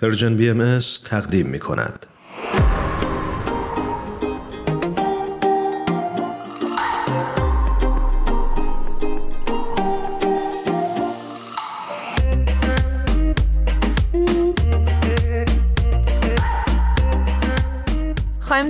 Persian 0.00 0.36
BM 0.36 0.78
تقدیم 1.04 1.46
می 1.46 1.58
کند. 1.58 2.06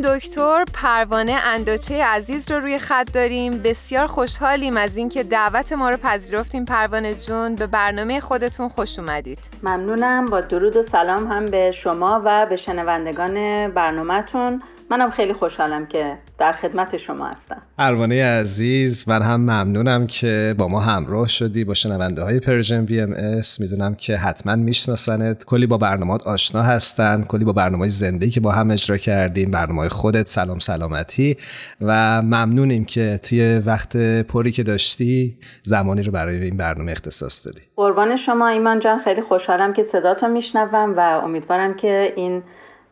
دکتر 0.05 0.65
پروانه 0.75 1.33
اندوچه 1.45 2.05
عزیز 2.05 2.51
رو 2.51 2.61
روی 2.61 2.79
خط 2.79 3.12
داریم. 3.15 3.59
بسیار 3.59 4.07
خوشحالیم 4.07 4.77
از 4.77 4.97
اینکه 4.97 5.23
دعوت 5.23 5.73
ما 5.73 5.91
رو 5.91 5.97
پذیرفتین. 5.96 6.65
پروانه 6.65 7.15
جون 7.15 7.55
به 7.55 7.67
برنامه 7.67 8.21
خودتون 8.21 8.69
خوش 8.69 8.98
اومدید. 8.98 9.39
ممنونم. 9.62 10.27
با 10.27 10.41
درود 10.41 10.77
و 10.77 10.83
سلام 10.83 11.33
هم 11.33 11.47
به 11.47 11.73
شما 11.73 12.23
و 12.25 12.47
به 12.47 12.57
شنوندگان 12.57 13.69
برنامهتون. 13.71 14.62
منم 14.91 15.10
خیلی 15.10 15.33
خوشحالم 15.33 15.87
که 15.87 16.19
در 16.38 16.52
خدمت 16.52 16.96
شما 16.96 17.27
هستم. 17.27 17.62
پروانه 17.79 18.24
عزیز 18.24 19.09
من 19.09 19.23
هم 19.23 19.41
ممنونم 19.41 20.06
که 20.06 20.55
با 20.59 20.69
ما 20.69 20.80
همراه 20.80 21.29
شدی 21.29 21.65
با 21.65 21.74
شنونده 21.74 22.23
های 22.23 22.41
Persian 22.41 22.84
BMS 22.84 23.61
می‌دونم 23.60 23.95
که 23.95 24.16
حتما 24.16 24.56
میشناسنت. 24.56 25.45
کلی 25.45 25.66
با 25.66 25.79
برنامه 25.79 26.19
آشنا 26.27 26.62
هستن. 26.62 27.23
کلی 27.23 27.45
با 27.45 27.52
برنامه 27.52 27.88
زنده‌ای 27.88 28.30
که 28.30 28.41
با 28.41 28.52
هم 28.52 28.70
اجرا 28.70 28.96
کردیم. 28.96 29.51
برنامه 29.51 29.88
خودت 29.88 30.29
سلام 30.29 30.59
سلامتی. 30.59 31.37
و 31.80 32.23
ممنونیم 32.23 32.84
که 32.84 33.20
توی 33.23 33.62
وقت 33.66 33.96
پری 34.23 34.52
که 34.52 34.62
داشتی 34.62 35.38
زمانی 35.62 36.02
رو 36.02 36.12
برای 36.12 36.37
این 36.37 36.57
برنامه 36.57 36.93
اختصاص 36.93 37.46
دادی. 37.46 37.62
قربان 37.77 38.16
شما 38.16 38.48
ایمان 38.48 38.80
جان. 38.80 39.01
خیلی 39.05 39.23
خوشحالم 39.23 39.73
که 39.73 39.82
صداتو 39.82 40.29
میشنوم 40.29 40.95
و 40.96 41.01
امیدوارم 41.24 41.74
که 41.74 42.12
این 42.16 42.43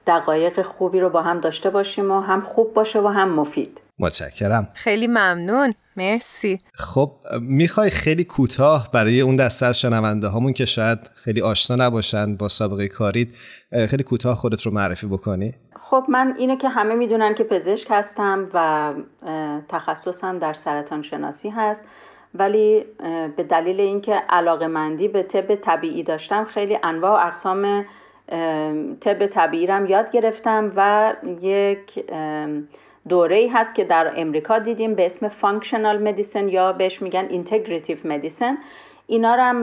دقایق 0.07 0.63
خوبی 0.63 1.01
رو 1.01 1.11
با 1.11 1.23
هم 1.23 1.41
داشته 1.41 1.71
باشیم 1.71 2.11
و 2.11 2.21
هم 2.21 2.41
خوب 2.41 2.75
باشه 2.75 3.01
و 3.01 3.07
هم 3.09 3.29
مفید. 3.29 3.81
متشکرم. 3.99 4.69
خیلی 4.75 5.07
ممنون. 5.07 5.73
مرسی. 5.97 6.59
خب 6.75 7.13
می‌خوای 7.41 7.91
خیلی 7.91 8.25
کوتاه 8.25 8.89
برای 8.93 9.21
اون 9.21 9.37
دسته 9.37 9.67
از 9.67 9.81
شنونده 9.81 10.29
هامون 10.29 10.53
که 10.53 10.65
شاید 10.65 10.99
خیلی 11.15 11.43
آشنا 11.43 11.87
نباشن 11.87 12.37
با 12.37 12.49
سابقه 12.49 12.89
کارید 12.89 13.35
خیلی 13.89 14.03
کوتاه 14.03 14.37
خودت 14.37 14.63
رو 14.63 14.73
معرفی 14.73 15.07
بکنی. 15.07 15.55
خب 15.83 16.05
من 16.09 16.35
اینه 16.39 16.57
که 16.57 16.69
همه 16.69 16.95
می‌دونن 16.95 17.35
که 17.35 17.45
پزشک 17.45 17.87
هستم 17.91 18.49
و 18.55 18.93
تخصصم 19.69 20.39
در 20.39 20.55
سرطان 20.55 21.03
شناسی 21.03 21.49
هست. 21.49 21.85
ولی 22.35 22.85
به 23.37 23.43
دلیل 23.43 23.81
اینکه 23.81 24.23
علاقه 24.29 24.67
مندی 24.67 25.09
به 25.09 25.23
طب 25.23 25.55
طبیعی 25.55 26.03
داشتم 26.03 26.45
خیلی 26.45 26.79
انواع 26.83 27.25
و 27.25 27.27
اقسام 27.27 27.85
طب 29.01 29.27
طبیعی 29.27 29.67
رم 29.67 29.87
یاد 29.87 30.11
گرفتم 30.11 30.73
و 30.77 31.13
یک 31.41 32.05
دوره 33.09 33.37
ای 33.37 33.49
هست 33.49 33.75
که 33.75 33.85
در 33.85 34.13
امریکا 34.17 34.59
دیدیم 34.59 34.95
به 34.95 35.07
اسم 35.07 35.29
functional 35.29 36.03
medicine 36.03 36.49
یا 36.49 36.73
بهش 36.73 37.03
میگن 37.03 37.27
integrative 37.31 37.99
medicine 38.05 38.59
اینا 39.07 39.33
هم 39.33 39.57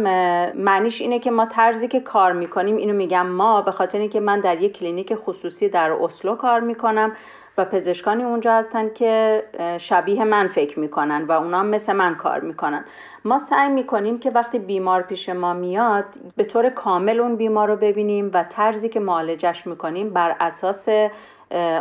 معنیش 0.54 1.02
اینه 1.02 1.20
که 1.20 1.32
ما 1.32 1.46
طرزی 1.46 1.88
که 1.88 2.00
کار 2.00 2.34
می‌کنیم 2.34 2.78
اینو 2.78 2.94
میگم 2.94 3.28
ما 3.28 3.62
به 3.62 3.72
خاطر 3.72 4.00
اینکه 4.00 4.20
من 4.20 4.40
در 4.40 4.62
یک 4.62 4.80
کلینیک 4.80 5.16
خصوصی 5.16 5.70
در 5.70 5.92
اسلو 5.92 6.36
کار 6.36 6.60
می‌کنم. 6.60 7.16
و 7.58 7.66
پزشکانی 7.66 8.24
اونجا 8.24 8.54
هستن 8.54 8.94
که 8.94 9.44
شبیه 9.78 10.24
من 10.24 10.48
فکر 10.48 10.80
می‌کنن 10.80 11.24
و 11.24 11.32
اونا 11.32 11.64
مثل 11.64 11.94
من 11.94 12.16
کار 12.16 12.40
می‌کنن. 12.40 12.86
ما 13.26 13.40
سعی 13.40 13.70
می‌کنیم 13.70 14.20
که 14.20 14.32
وقتی 14.32 14.60
بیمار 14.60 15.02
پیش 15.02 15.30
ما 15.30 15.54
میاد 15.54 16.06
به 16.36 16.44
طور 16.44 16.70
کامل 16.70 17.20
اون 17.20 17.36
بیمار 17.36 17.68
رو 17.68 17.76
ببینیم 17.76 18.32
و 18.34 18.44
طرزی 18.44 18.90
که 18.90 19.00
معالجش 19.00 19.68
می‌کنیم 19.68 20.10
بر 20.10 20.36
اساس 20.40 20.88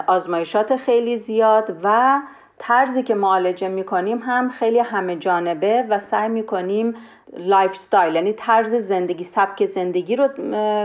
آزمایشات 0.07 0.77
خیلی 0.77 1.17
زیاد 1.17 1.77
و 1.83 2.21
طرزی 2.65 3.03
که 3.03 3.15
معالجه 3.15 3.69
می‌کنیم 3.69 4.19
هم 4.19 4.51
خیلی 4.51 4.79
همه 4.79 5.17
جانبه 5.17 5.85
و 5.89 5.99
سعی 5.99 6.29
می‌کنیم 6.29 6.95
lifestyle 7.37 8.15
یعنی 8.15 8.33
طرز 8.33 8.75
زندگی 8.75 9.25
سبک 9.25 9.67
زندگی 9.67 10.17
رو 10.17 10.29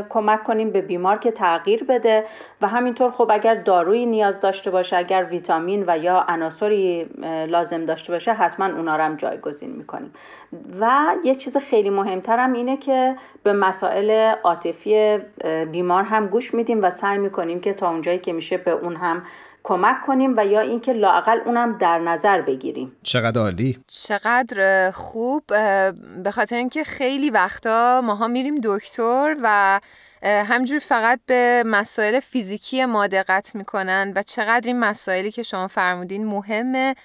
کمک 0.10 0.44
کنیم 0.44 0.72
به 0.72 0.82
بیمار 0.82 1.18
که 1.18 1.32
تغییر 1.32 1.84
بده. 1.84 2.26
و 2.62 2.68
همینطور 2.68 3.12
خب 3.12 3.32
اگر 3.32 3.56
دارویی 3.56 4.06
نیاز 4.06 4.42
داشته 4.42 4.72
باشه 4.72 4.98
اگر 4.98 5.24
ویتامین 5.24 5.84
و 5.88 5.98
یا 5.98 6.26
عناصری 6.28 7.10
لازم 7.48 7.86
داشته 7.86 8.14
باشه 8.14 8.34
حتما 8.34 8.66
اونا 8.66 8.96
رو 8.96 9.04
هم 9.04 9.16
جایگزین 9.16 9.72
می‌کنیم. 9.72 10.14
و 10.80 11.06
یه 11.24 11.36
چیز 11.36 11.58
خیلی 11.58 11.90
مهمتر 11.90 12.40
هم 12.40 12.54
اینه 12.54 12.78
که 12.78 13.16
به 13.44 13.54
مسائل 13.54 14.34
عاطفی 14.44 15.18
بیمار 15.72 16.04
هم 16.04 16.28
گوش 16.28 16.54
میدیم 16.54 16.84
و 16.84 16.90
سعی 16.90 17.18
می‌کنیم 17.18 17.60
که 17.60 17.74
تا 17.74 17.90
اونجایی 17.90 18.20
که 18.20 18.34
میشه 18.34 18.58
به 18.58 18.72
اون 18.72 18.96
هم 18.96 19.24
کمک 19.68 19.96
کنیم 20.06 20.34
و 20.38 20.46
یا 20.46 20.62
اینکه 20.62 20.94
لاقل 20.94 21.40
اونم 21.46 21.78
در 21.78 22.00
نظر 22.00 22.42
بگیریم. 22.42 22.98
چقدر 23.04 23.42
عالی؟ 23.42 23.80
چقدر 23.88 24.92
خوب. 24.92 25.44
به 26.24 26.32
خاطر 26.32 26.56
اینکه 26.56 26.84
خیلی 26.84 27.30
وقتا 27.30 28.02
ماها 28.04 28.28
میریم 28.28 28.62
دکتر 28.64 29.36
و 29.44 29.80
همجور 30.24 30.80
فقط 30.80 31.20
به 31.26 31.64
مسائل 31.66 32.20
فیزیکی 32.20 32.86
ما 32.86 33.08
دقت 33.08 33.56
می‌کنن 33.56 34.14
و 34.16 34.24
چقدر 34.24 34.68
این 34.68 34.80
مسائلی 34.80 35.32
که 35.32 35.44
شما 35.44 35.68
فرمودین 35.68 36.28
مهمه. 36.28 36.96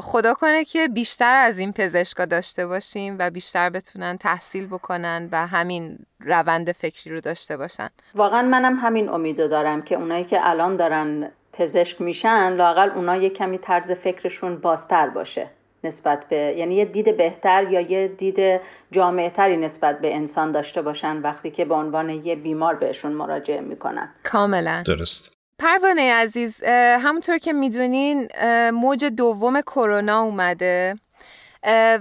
خدا 0.00 0.34
کنه 0.34 0.64
که 0.64 0.88
بیشتر 0.88 1.36
از 1.36 1.58
این 1.58 1.72
پزشکا 1.72 2.24
داشته 2.24 2.66
باشیم 2.66 3.16
و 3.18 3.30
بیشتر 3.30 3.70
بتونن 3.70 4.16
تحصیل 4.16 4.66
بکنن 4.66 5.28
و 5.32 5.46
همین 5.46 5.98
روند 6.20 6.72
فکری 6.72 7.14
رو 7.14 7.20
داشته 7.20 7.56
باشن. 7.56 7.88
واقعا 8.14 8.42
منم 8.42 8.78
همین 8.78 9.08
امیدو 9.08 9.48
دارم 9.48 9.82
که 9.82 9.94
اونایی 9.94 10.24
که 10.24 10.38
الان 10.42 10.76
دارن 10.76 11.30
پزشک 11.60 12.00
میشن 12.00 12.52
لاقل 12.52 12.90
اونا 12.90 13.16
یه 13.16 13.30
کمی 13.30 13.58
طرز 13.58 13.90
فکرشون 13.90 14.56
بازتر 14.56 15.08
باشه 15.08 15.50
نسبت 15.84 16.28
به 16.28 16.36
یعنی 16.36 16.74
یه 16.74 16.84
دید 16.84 17.16
بهتر 17.16 17.70
یا 17.70 17.80
یه 17.80 18.08
دید 18.08 18.60
جامعه 18.92 19.30
تری 19.30 19.56
نسبت 19.56 20.00
به 20.00 20.14
انسان 20.14 20.52
داشته 20.52 20.82
باشن 20.82 21.16
وقتی 21.16 21.50
که 21.50 21.64
به 21.64 21.74
عنوان 21.74 22.10
یه 22.10 22.36
بیمار 22.36 22.74
بهشون 22.74 23.12
مراجعه 23.12 23.60
می‌کنن. 23.60 24.14
کاملا. 24.24 24.82
درست. 24.86 25.32
پروانه 25.58 26.14
عزیز 26.14 26.64
همونطور 27.00 27.38
که 27.38 27.52
می‌دونین 27.52 28.28
موج 28.72 29.04
دوم 29.04 29.60
کرونا 29.60 30.20
اومده. 30.20 30.94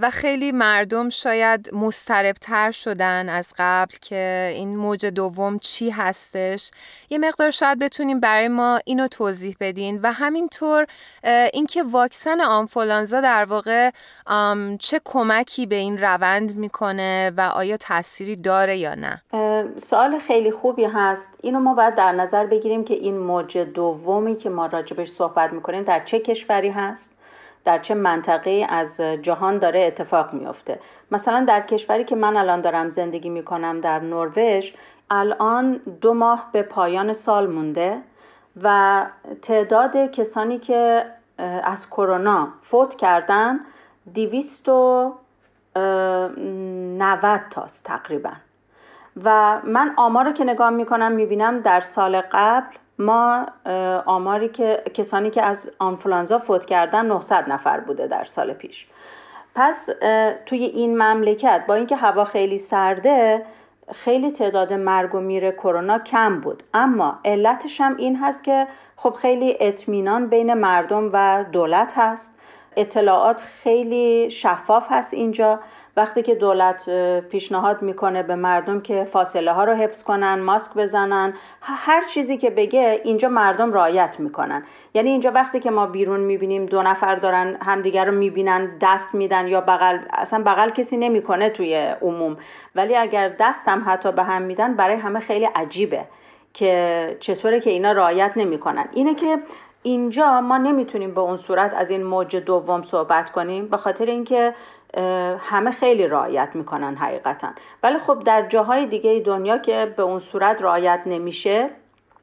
و 0.01 0.09
خیلی 0.13 0.51
مردم 0.51 1.09
شاید 1.09 1.69
مستربتر 1.73 2.71
شدن 2.71 3.29
از 3.29 3.53
قبل 3.57 3.95
که 4.01 4.51
این 4.55 4.77
موج 4.77 5.05
دوم 5.05 5.59
چی 5.59 5.89
هستش. 5.89 6.71
یه 7.09 7.17
مقدار 7.17 7.51
شاید 7.51 7.79
بتونیم 7.79 8.19
برای 8.19 8.47
ما 8.47 8.79
اینو 8.85 9.07
توضیح 9.07 9.55
بدین 9.59 9.99
و 10.03 10.11
همینطور 10.11 10.85
اینکه 11.53 11.83
واکسن 11.83 12.41
آنفولانزا 12.41 13.21
در 13.21 13.45
واقع 13.45 13.89
چه 14.79 15.01
کمکی 15.05 15.65
به 15.65 15.75
این 15.75 15.97
روند 15.97 16.55
می‌کنه 16.55 17.31
و 17.37 17.41
آیا 17.41 17.77
تأثیری 17.77 18.35
داره 18.35 18.77
یا 18.77 18.95
نه؟ 18.95 19.21
سوال 19.77 20.19
خیلی 20.19 20.51
خوبی 20.51 20.83
هست. 20.83 21.29
اینو 21.43 21.59
ما 21.59 21.73
باید 21.73 21.95
در 21.95 22.11
نظر 22.11 22.45
بگیریم 22.45 22.83
که 22.83 22.93
این 22.93 23.17
موج 23.17 23.57
دومی 23.57 24.35
که 24.35 24.49
ما 24.49 24.65
راجبش 24.65 25.09
صحبت 25.09 25.53
می‌کنیم 25.53 25.83
در 25.83 26.05
چه 26.05 26.19
کشوری 26.19 26.69
هست؟ 26.69 27.11
در 27.65 27.79
چه 27.79 27.93
منطقه 27.95 28.65
از 28.69 29.01
جهان 29.01 29.57
داره 29.57 29.83
اتفاق 29.83 30.33
میفته 30.33 30.79
مثلا 31.11 31.45
در 31.47 31.61
کشوری 31.61 32.03
که 32.03 32.15
من 32.15 32.37
الان 32.37 32.61
دارم 32.61 32.89
زندگی 32.89 33.29
می‌کنم 33.29 33.81
در 33.81 33.99
نروژ 33.99 34.71
الان 35.11 35.73
دو 36.01 36.13
ماه 36.13 36.49
به 36.51 36.61
پایان 36.61 37.13
سال 37.13 37.47
مونده 37.47 37.97
و 38.63 39.05
تعداد 39.41 39.97
کسانی 39.97 40.59
که 40.59 41.05
از 41.63 41.89
کرونا 41.89 42.47
فوت 42.61 42.95
کردن 42.95 43.59
دیویست 44.13 44.69
و 44.69 45.13
نوت 46.97 47.41
تاست 47.49 47.83
تقریبا. 47.83 48.31
و 49.23 49.59
من 49.63 49.93
آمار 49.97 50.31
که 50.33 50.43
نگاه 50.43 50.69
می‌کنم 50.69 51.11
می‌بینم 51.11 51.59
در 51.59 51.81
سال 51.81 52.21
قبل 52.31 52.75
ما 52.99 53.45
آماری 54.05 54.49
که 54.49 54.83
کسانی 54.93 55.29
که 55.29 55.43
از 55.43 55.71
آنفلانزا 55.79 56.39
فوت 56.39 56.65
کردن 56.65 57.05
900 57.05 57.45
نفر 57.47 57.79
بوده 57.79 58.07
در 58.07 58.23
سال 58.23 58.53
پیش. 58.53 58.87
پس 59.55 59.89
توی 60.45 60.63
این 60.63 60.97
مملکت 61.03 61.63
با 61.67 61.75
اینکه 61.75 61.95
هوا 61.95 62.25
خیلی 62.25 62.57
سرده 62.57 63.45
خیلی 63.93 64.31
تعداد 64.31 64.73
مرگ 64.73 65.15
و 65.15 65.19
میر 65.19 65.51
کرونا 65.51 65.99
کم 65.99 66.41
بود. 66.41 66.63
اما 66.73 67.19
علتش 67.25 67.81
هم 67.81 67.95
این 67.97 68.15
هست 68.15 68.43
که 68.43 68.67
خب 68.95 69.13
خیلی 69.13 69.57
اطمینان 69.59 70.27
بین 70.27 70.53
مردم 70.53 71.09
و 71.13 71.45
دولت 71.51 71.93
هست. 71.95 72.35
اطلاعات 72.77 73.41
خیلی 73.41 74.29
شفاف 74.31 74.87
هست 74.89 75.13
اینجا. 75.13 75.59
وقتی 75.99 76.21
که 76.21 76.35
دولت 76.35 76.89
پیشنهاد 77.19 77.81
می‌کنه 77.81 78.23
به 78.23 78.35
مردم 78.35 78.81
که 78.81 79.03
فاصله 79.03 79.51
ها 79.51 79.63
رو 79.63 79.73
حفظ 79.73 80.03
کنن 80.03 80.39
ماسک 80.39 80.73
بزنن 80.73 81.33
هر 81.61 82.03
چیزی 82.03 82.37
که 82.37 82.49
بگه 82.49 83.01
اینجا 83.03 83.29
مردم 83.29 83.73
رعایت 83.73 84.19
می‌کنن. 84.19 84.63
یعنی 84.93 85.09
اینجا 85.09 85.31
وقتی 85.31 85.59
که 85.59 85.71
ما 85.71 85.87
بیرون 85.87 86.19
می‌بینیم 86.19 86.65
دو 86.65 86.81
نفر 86.81 87.15
دارن 87.15 87.57
همدیگر 87.61 88.05
رو 88.05 88.11
می‌بینن 88.11 88.77
دست 88.81 89.15
میدن 89.15 89.47
یا 89.47 89.61
بغل 89.61 89.97
اصلا 90.13 90.43
بغل 90.43 90.69
کسی 90.69 90.97
نمی‌کنه 90.97 91.49
توی 91.49 91.75
عموم. 92.01 92.37
ولی 92.75 92.95
اگر 92.95 93.29
دست 93.39 93.67
هم 93.67 93.83
حتی 93.85 94.11
به 94.11 94.23
هم 94.23 94.41
میدن 94.41 94.75
برای 94.75 94.95
همه 94.95 95.19
خیلی 95.19 95.45
عجیبه 95.45 96.05
که 96.53 97.17
چطوره 97.19 97.59
که 97.59 97.69
اینا 97.69 97.91
رعایت 97.91 98.31
نمی‌کنن. 98.35 98.85
اینه 98.93 99.15
که 99.15 99.37
اینجا 99.83 100.41
ما 100.41 100.57
نمی‌تونیم 100.57 101.13
به 101.13 101.21
اون 101.21 101.37
صورت 101.37 101.73
از 101.73 101.89
این 101.89 102.03
موج 102.03 102.35
دوم 102.35 102.83
صحبت 102.83 103.29
کنیم 103.29 103.67
به 103.67 103.77
خاطر 103.77 104.05
اینکه 104.05 104.53
همه 105.39 105.71
خیلی 105.71 106.07
رعایت 106.07 106.49
می‌کنن 106.53 106.95
حقیقتا. 106.95 107.49
ولی 107.83 107.97
خب 107.99 108.23
در 108.25 108.47
جاهای 108.47 108.85
دیگه 108.85 109.23
دنیا 109.25 109.57
که 109.57 109.93
به 109.97 110.03
اون 110.03 110.19
صورت 110.19 110.61
رعایت 110.61 111.01
نمیشه 111.05 111.69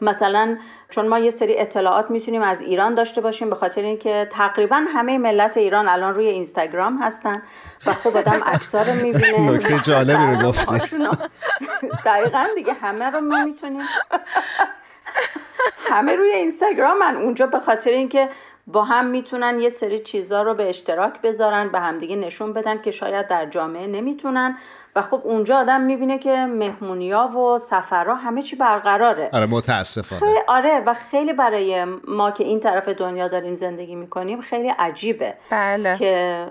مثلا 0.00 0.56
چون 0.90 1.08
ما 1.08 1.18
یه 1.18 1.30
سری 1.30 1.58
اطلاعات 1.58 2.10
می‌تونیم 2.10 2.42
از 2.42 2.60
ایران 2.60 2.94
داشته 2.94 3.20
باشیم 3.20 3.50
به 3.50 3.56
خاطر 3.56 3.82
اینکه 3.82 4.28
تقریبا 4.32 4.76
همه 4.76 5.18
ملت 5.18 5.56
ایران 5.56 5.88
الان 5.88 6.14
روی 6.14 6.26
اینستاگرام 6.26 7.02
هستن 7.02 7.42
و 7.86 7.92
خب 7.92 8.16
آدم 8.16 8.44
عکس‌ها 8.44 8.82
رو 8.82 8.92
می‌بینه. 8.92 9.50
نکته 9.52 9.78
جالبی 9.78 10.36
رو 10.36 10.42
گفتی. 10.48 10.98
دقیقا 12.04 12.46
دیگه 12.54 12.72
همه 12.72 13.10
رو 13.10 13.20
می‌تونیم. 13.20 13.80
همه 15.90 16.14
روی 16.16 16.30
اینستاگرام 16.30 16.98
من 16.98 17.16
اونجا 17.16 17.46
به 17.46 17.58
خاطر 17.60 17.90
اینکه 17.90 18.28
با 18.66 18.84
هم 18.84 19.06
می‌تونن 19.06 19.60
یه 19.60 19.68
سری 19.68 19.98
چیزا 19.98 20.42
رو 20.42 20.54
به 20.54 20.68
اشتراک 20.68 21.20
بذارن 21.20 21.68
به 21.68 21.80
همدیگه 21.80 22.16
نشون 22.16 22.52
بدن 22.52 22.82
که 22.82 22.90
شاید 22.90 23.28
در 23.28 23.46
جامعه 23.46 23.86
نمی‌تونن. 23.86 24.58
و 24.96 25.02
خب 25.02 25.20
اونجا 25.24 25.56
آدم 25.56 25.80
می‌بینه 25.80 26.18
که 26.18 26.36
مهمونیا 26.36 27.28
و 27.28 27.58
سفرها 27.58 28.14
همه 28.14 28.42
چی 28.42 28.56
برقراره. 28.56 29.30
آره 29.32 29.46
متاسفانه. 29.46 30.32
آره 30.48 30.82
و 30.86 30.94
خیلی 30.94 31.32
برای 31.32 31.84
ما 32.08 32.30
که 32.30 32.44
این 32.44 32.60
طرف 32.60 32.88
دنیا 32.88 33.28
داریم 33.28 33.54
زندگی 33.54 33.94
می‌کنیم 33.94 34.40
خیلی 34.40 34.68
عجیبه. 34.68 35.34
بله. 35.50 35.96
که 35.98 36.46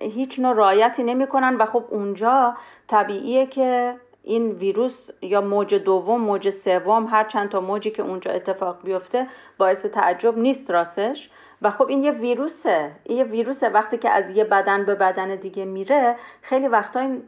هیچ 0.00 0.38
نوع 0.38 0.54
رایتی 0.54 1.02
نمی‌کنن. 1.02 1.56
و 1.56 1.66
خب 1.66 1.84
اونجا 1.90 2.54
طبیعیه 2.88 3.46
که 3.46 3.94
این 4.24 4.50
ویروس 4.50 5.10
یا 5.22 5.40
موج 5.40 5.74
دوم 5.74 6.20
موج 6.20 6.50
سوم 6.50 7.06
هر 7.06 7.24
چند 7.24 7.48
تا 7.48 7.60
موجی 7.60 7.90
که 7.90 8.02
اونجا 8.02 8.30
اتفاق 8.30 8.82
بیفته 8.82 9.26
باعث 9.58 9.86
تعجب 9.86 10.38
نیست 10.38 10.70
راستش. 10.70 11.30
و 11.62 11.70
خب 11.70 11.88
این 11.88 12.04
یه 12.04 12.10
ویروسه. 12.10 12.90
این 13.04 13.18
یه 13.18 13.24
ویروسه. 13.24 13.68
وقتی 13.68 13.98
که 13.98 14.10
از 14.10 14.30
یه 14.30 14.44
بدن 14.44 14.84
به 14.84 14.94
بدن 14.94 15.36
دیگه 15.36 15.64
میره 15.64 16.16
خیلی 16.42 16.68
وقتا 16.68 17.00
این 17.00 17.22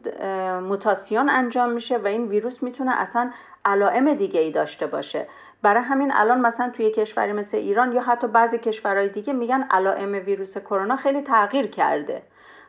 موتاسیون 0.59 1.29
انجام 1.29 1.69
میشه 1.69 1.97
و 1.97 2.07
این 2.07 2.27
ویروس 2.27 2.63
می‌تونه 2.63 3.01
اصلا 3.01 3.31
علائم 3.65 4.13
دیگه 4.13 4.39
ای 4.39 4.51
داشته 4.51 4.87
باشه. 4.87 5.27
برای 5.61 5.83
همین 5.83 6.11
الان 6.13 6.41
مثلا 6.41 6.69
توی 6.69 6.91
کشوری 6.91 7.31
مثل 7.31 7.57
ایران 7.57 7.91
یا 7.91 8.01
حتی 8.01 8.27
بعضی 8.27 8.57
کشورهای 8.57 9.09
دیگه 9.09 9.33
میگن 9.33 9.67
علائم 9.71 10.11
ویروس 10.25 10.57
کرونا 10.57 10.95
خیلی 10.95 11.21
تغییر 11.21 11.67
کرده. 11.67 12.21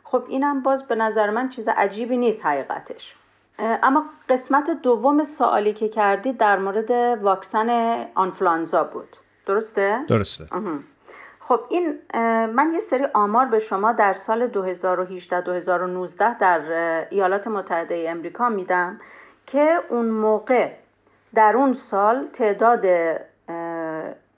خب 0.04 0.24
اینم 0.28 0.62
باز 0.62 0.86
به 0.86 0.94
نظر 0.94 1.30
من 1.30 1.48
چیز 1.48 1.68
عجیبی 1.68 2.16
نیست 2.16 2.46
حقیقتش. 2.46 3.16
اما 3.58 4.04
قسمت 4.28 4.70
دوم 4.70 5.24
سوالی 5.24 5.72
که 5.72 5.88
کردی 5.88 6.32
در 6.32 6.58
مورد 6.58 6.90
واکسن 7.22 7.68
آنفلانزا 8.14 8.84
بود. 8.84 9.16
درسته؟ 9.46 10.04
درسته. 10.08 10.46
خب 11.40 11.60
این 11.68 11.98
من 12.46 12.72
یه 12.74 12.80
سری 12.80 13.04
آمار 13.14 13.46
به 13.46 13.58
شما 13.58 13.92
در 13.92 14.12
سال 14.12 14.46
2018 14.46 15.40
2019 15.40 16.38
در 16.38 16.60
ایالات 17.10 17.48
متحده 17.48 18.04
امریکا 18.08 18.48
میدم 18.48 19.00
که 19.46 19.78
اون 19.88 20.06
موقع 20.06 20.70
در 21.34 21.56
اون 21.56 21.74
سال 21.74 22.26
تعداد 22.32 22.86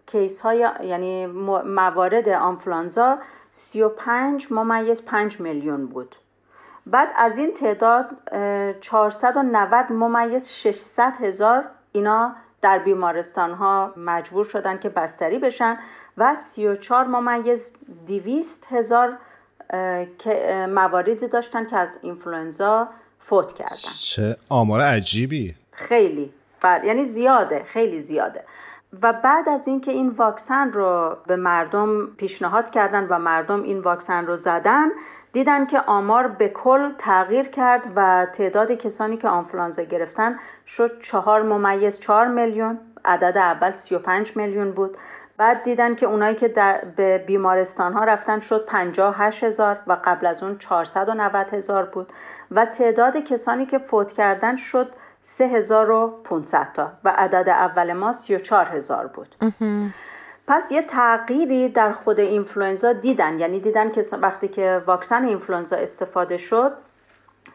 کیس 0.07 0.41
های 0.41 0.69
یعنی 0.83 1.27
موارد 1.27 2.29
آنفلانزا 2.29 3.19
35 3.53 4.53
ممیز 4.53 5.03
5 5.03 5.41
میلیون 5.41 5.87
بود. 5.87 6.17
بعد 6.91 7.09
از 7.17 7.39
این 7.39 7.55
تعداد 7.55 8.07
490 8.81 9.93
ممیز 9.93 10.49
600 10.49 11.13
هزار 11.21 11.65
اینا 11.93 12.33
در 12.63 12.79
بیمارستان 12.79 13.55
ها 13.55 13.93
مجبور 13.97 14.45
شدن 14.45 14.79
که 14.79 14.89
بستری 14.89 15.39
بشن 15.39 15.79
و 16.19 16.35
34 16.35 17.07
ممیز 17.07 17.71
200 18.07 18.67
هزار 18.71 19.19
مواردی 20.69 21.29
داشتن 21.29 21.67
که 21.67 21.77
از 21.77 21.99
اینفلوئنزا 22.03 22.89
فوت 23.19 23.53
کردن. 23.53 23.93
چه 24.01 24.37
آمار 24.49 24.81
عجیبی. 24.81 25.55
خیلی. 25.73 26.33
بله 26.61 26.87
یعنی 26.87 27.05
زیاده 27.05 27.65
خیلی 27.65 28.01
زیاده. 28.01 28.45
و 29.03 29.13
بعد 29.13 29.49
از 29.49 29.69
اینکه 29.69 29.91
این 29.91 30.09
واکسن 30.09 30.73
رو 30.73 31.17
به 31.27 31.37
مردم 31.37 32.07
پیشنهاد 32.07 32.71
کردن 32.71 33.07
و 33.11 33.19
مردم 33.19 33.63
این 33.63 33.79
واکسن 33.79 34.27
رو 34.27 34.37
زدن 34.37 34.89
دیدن 35.33 35.67
که 35.67 35.81
آمار 35.81 36.29
به 36.29 36.49
کل 36.49 36.93
تغییر 36.99 37.49
کرد 37.49 37.83
و 37.97 38.27
تعداد 38.33 38.73
کسانی 38.73 39.17
که 39.17 39.29
آنفلانزا 39.29 39.83
گرفتن 39.83 40.39
شد 40.67 41.03
چهار 41.03 41.43
ممیز 41.43 42.01
چهار 42.01 42.27
میلیون. 42.27 42.79
عدد 43.05 43.37
اول 43.37 43.73
35 43.73 44.37
میلیون 44.37 44.73
بود. 44.73 44.97
بعد 45.37 45.63
دیدن 45.63 45.95
که 45.95 46.07
اونایی 46.07 46.35
که 46.35 46.49
در 46.49 46.85
به 46.97 47.19
بیمارستان 47.19 47.93
ها 47.93 48.05
رفتن 48.05 48.41
شد 48.41 48.67
58 48.67 49.45
هزار 49.45 49.79
و 49.87 49.97
قبل 50.05 50.27
از 50.27 50.43
اون 50.43 50.59
490 50.59 51.55
هزار 51.55 51.85
بود. 51.85 52.13
و 52.51 52.67
تعداد 52.67 53.17
کسانی 53.17 53.67
که 53.67 53.79
فوت 53.79 54.13
کردن 54.13 54.57
شد 54.57 54.93
3500 55.23 56.73
تا. 56.75 56.93
و 57.05 57.13
عدد 57.17 57.49
اول 57.49 57.93
ما 57.93 58.13
34 58.13 58.67
هزار 58.67 59.07
بود. 59.07 59.35
پس 60.51 60.73
یه 60.73 60.83
تغییری 60.83 61.69
در 61.69 61.93
خود 61.93 62.21
اینفلوئنزا 62.21 62.93
دیدن 62.93 63.39
یعنی 63.39 63.61
دیدن 63.61 63.91
که 63.91 64.05
وقتی 64.13 64.49
که 64.49 64.83
واکسن 64.87 65.25
اینفلوئنزا 65.25 65.77
استفاده 65.77 66.37
شد 66.37 66.73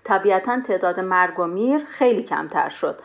طبیعتا 0.03 0.61
تعداد 0.61 0.99
مرگ 0.99 1.39
و 1.39 1.45
میر 1.45 1.85
خیلی 1.85 2.23
کمتر 2.23 2.69
شد. 2.69 2.99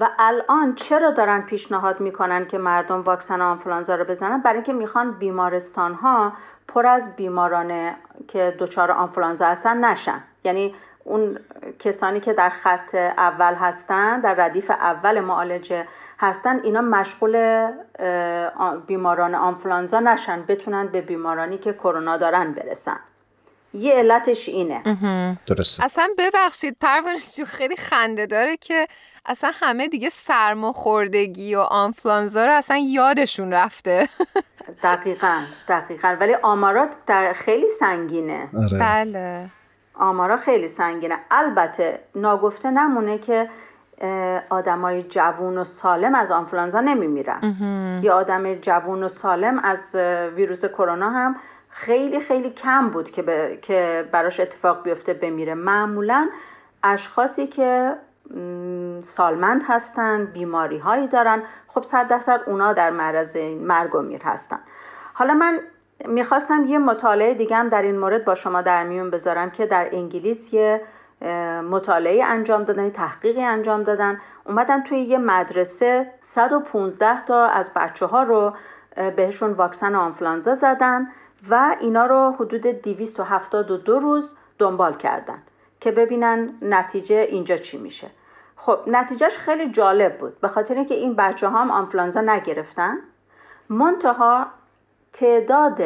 و 0.00 0.08
الان 0.18 0.74
چرا 0.74 1.10
دارن 1.10 1.40
پیشنهاد 1.42 2.00
می‌کنن 2.00 2.46
که 2.46 2.58
مردم 2.58 3.02
واکسن 3.02 3.40
آنفلانزا 3.40 3.94
رو 3.94 4.04
بزنن؟ 4.04 4.40
برای 4.40 4.56
اینکه 4.56 4.72
می‌خوان 4.72 5.12
بیمارستان 5.12 5.94
ها 5.94 6.32
پر 6.68 6.86
از 6.86 7.16
بیماران 7.16 7.90
که 8.28 8.54
دچار 8.58 8.90
آنفلانزا 8.90 9.46
هستن 9.46 9.84
نشن. 9.84 10.22
یعنی 10.44 10.74
اون 11.04 11.38
کسانی 11.78 12.20
که 12.20 12.32
در 12.32 12.50
خط 12.50 12.94
اول 12.94 13.54
هستن 13.54 14.20
در 14.20 14.34
ردیف 14.34 14.70
اول 14.70 15.20
معالجه 15.20 15.86
هستن. 16.18 16.60
اینا 16.62 16.80
مشغول 16.80 17.66
بیماران 18.86 19.34
آنفلانزا 19.34 20.00
نشن. 20.00 20.42
بتونن 20.42 20.86
به 20.86 21.00
بیمارانی 21.00 21.58
که 21.58 21.72
کرونا 21.72 22.16
دارن 22.16 22.52
برسن. 22.52 23.00
یه 23.74 23.94
علتش 23.94 24.48
اینه. 24.48 24.82
درسته. 25.46 25.84
اصلا 25.84 26.08
ببخشید 26.18 26.76
پروانش 26.80 27.40
خیلی 27.46 27.76
خنده 27.76 28.26
داره 28.26 28.56
که 28.56 28.86
اصلا 29.26 29.50
همه 29.54 29.88
دیگه 29.88 30.08
سرماخوردگی 30.08 31.54
و 31.54 31.60
آنفلانزا 31.60 32.44
رو 32.44 32.52
اصلا 32.52 32.76
یادشون 32.76 33.52
رفته. 33.52 34.08
دقیقا 34.82 35.40
دقیقا. 35.68 36.16
ولی 36.20 36.34
آمارات 36.34 36.90
خیلی 37.34 37.68
سنگینه. 37.68 38.48
آره. 38.56 38.78
بله. 38.78 39.50
آمارا 39.94 40.36
خیلی 40.36 40.68
سنگینه. 40.68 41.18
البته 41.30 42.00
ناگفته 42.14 42.70
نمونه 42.70 43.18
که 43.18 43.48
آدمای 44.50 45.02
جوون 45.02 45.58
و 45.58 45.64
سالم 45.64 46.14
از 46.14 46.30
آنفلانزا 46.30 46.80
نمیمیرن. 46.80 47.40
یا 48.02 48.14
آدم 48.14 48.54
جوون 48.54 49.02
و 49.02 49.08
سالم 49.08 49.58
از 49.58 49.94
ویروس 50.36 50.64
کرونا 50.64 51.10
هم 51.10 51.36
خیلی 51.68 52.20
خیلی 52.20 52.50
کم 52.50 52.88
بود 52.88 53.10
که, 53.10 53.58
که 53.62 54.08
براش 54.12 54.40
اتفاق 54.40 54.82
بیفته 54.82 55.14
بمیره. 55.14 55.54
معمولا 55.54 56.28
اشخاصی 56.82 57.46
که 57.46 57.94
سالمند 59.02 59.62
هستن 59.68 60.24
بیماری 60.24 60.78
هایی 60.78 61.08
دارن. 61.08 61.42
خب 61.68 61.82
صد 61.82 62.08
درصد 62.08 62.40
اونا 62.46 62.72
در 62.72 62.90
معرض 62.90 63.36
مرگ 63.60 63.94
و 63.94 64.02
میر 64.02 64.22
هستن. 64.22 64.58
حالا 65.12 65.34
من 65.34 65.60
می‌خواستم 66.04 66.64
یه 66.66 66.78
مطالعه 66.78 67.34
دیگه 67.34 67.56
هم 67.56 67.68
در 67.68 67.82
این 67.82 67.98
مورد 67.98 68.24
با 68.24 68.34
شما 68.34 68.62
در 68.62 68.84
میون 68.84 69.10
بذارم 69.10 69.50
که 69.50 69.66
در 69.66 69.88
انگلیس 69.92 70.54
یه 70.54 70.80
مطالعه 71.70 72.24
انجام 72.24 72.64
دادن 72.64 72.90
تحقیقی 72.90 73.42
انجام 73.42 73.82
دادن. 73.82 74.20
اومدن 74.44 74.82
توی 74.82 74.98
یه 74.98 75.18
مدرسه 75.18 76.10
115 76.22 77.24
تا 77.24 77.44
از 77.44 77.70
بچه 77.76 78.06
ها 78.06 78.22
رو 78.22 78.52
بهشون 79.16 79.52
واکسن 79.52 79.94
آنفلانزا 79.94 80.54
زدن 80.54 81.08
و 81.50 81.76
اینا 81.80 82.06
رو 82.06 82.34
حدود 82.38 82.66
272 82.66 83.98
روز 83.98 84.34
دنبال 84.58 84.94
کردن 84.94 85.42
که 85.80 85.92
ببینن 85.92 86.54
نتیجه 86.62 87.16
اینجا 87.16 87.56
چی 87.56 87.78
میشه. 87.78 88.10
خب 88.56 88.78
نتیجهش 88.86 89.36
خیلی 89.36 89.70
جالب 89.70 90.18
بود. 90.18 90.40
به 90.40 90.48
خاطر 90.48 90.74
اینکه 90.74 90.94
این 90.94 91.14
بچه 91.16 91.48
ها 91.48 91.58
هم 91.58 91.70
آنفلانزا 91.70 92.20
نگرفتن 92.20 92.96
منتها 93.68 94.46
تعداد 95.12 95.82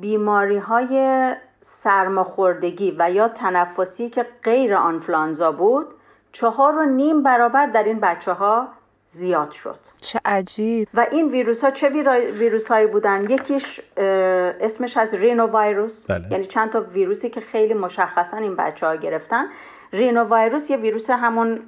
بیماری 0.00 0.58
های 0.58 1.34
سرماخوردگی 1.60 2.96
و 2.98 3.10
یا 3.10 3.28
تنفسی 3.28 4.10
که 4.10 4.26
غیر 4.42 4.74
آنفلانزا 4.74 5.52
بود 5.52 5.86
چهار 6.32 6.78
و 6.78 6.84
نیم 6.84 7.22
برابر 7.22 7.66
در 7.66 7.82
این 7.82 8.00
بچه 8.00 8.32
ها 8.32 8.68
زیاد 9.06 9.50
شد. 9.50 9.78
چه 10.00 10.20
عجیب. 10.24 10.88
و 10.94 11.06
این 11.10 11.30
ویروس 11.30 11.64
ها 11.64 11.70
چه 11.70 11.88
ویروس 12.32 12.68
هایی 12.68 12.86
بودن؟ 12.86 13.30
یکیش 13.30 13.80
اسمش 13.96 14.96
از 14.96 15.14
رینو 15.14 15.58
ویروس 15.58 16.06
بله. 16.06 16.32
یعنی 16.32 16.44
چند 16.44 16.70
تا 16.70 16.80
ویروسی 16.80 17.30
که 17.30 17.40
خیلی 17.40 17.74
مشخصا 17.74 18.36
این 18.36 18.56
بچه 18.56 18.86
ها 18.86 18.94
گرفتن. 18.94 19.46
رینو 19.92 20.34
ویروس 20.34 20.70
یه 20.70 20.76
ویروس 20.76 21.10
همون 21.10 21.58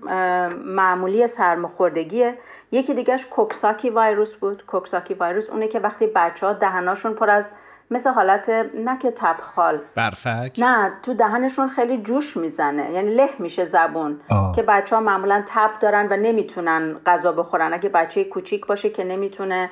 معمولی 0.65 1.27
سرماخوردگیه. 1.27 2.39
یکی 2.73 2.95
دیگهش 2.95 3.27
کوکساکی 3.27 3.91
ویروس 3.91 4.35
بود. 4.35 4.67
کوکساکی 4.67 5.15
ویروس 5.15 5.51
اونه 5.51 5.69
که 5.69 5.79
وقتی 5.79 6.07
بچه 6.07 6.47
ها 6.47 6.53
دهناشون 6.53 7.15
پر 7.15 7.31
از 7.31 7.51
مثل 7.91 8.11
حالت 8.11 8.51
نه 8.75 8.99
که 8.99 9.11
تبخال. 9.11 9.81
برفک؟ 9.95 10.55
نه 10.59 10.93
تو 11.03 11.15
دهنشون 11.15 11.69
خیلی 11.69 11.99
جوش 11.99 12.37
می‌زنه. 12.37 12.93
یعنی 12.93 13.15
له 13.15 13.31
میشه 13.39 13.65
زبون. 13.65 14.21
آه. 14.31 14.57
که 14.57 14.63
بچه 14.63 14.97
ها 14.97 15.03
معمولا 15.03 15.43
تب 15.47 15.71
دارن 15.81 16.09
و 16.11 16.17
نمی‌تونن 16.17 16.97
غذا 17.07 17.33
بخورن. 17.33 17.75
اگه 17.75 17.89
بچه 17.89 18.25
کوچیک 18.25 18.67
باشه 18.67 18.91
که 18.91 19.05
نمی‌تونه 19.05 19.71